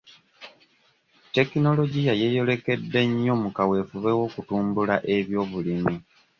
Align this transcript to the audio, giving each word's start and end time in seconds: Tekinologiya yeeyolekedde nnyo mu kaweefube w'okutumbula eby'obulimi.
Tekinologiya 1.33 2.13
yeeyolekedde 2.21 2.99
nnyo 3.09 3.33
mu 3.43 3.49
kaweefube 3.55 4.11
w'okutumbula 4.17 4.95
eby'obulimi. 5.15 5.95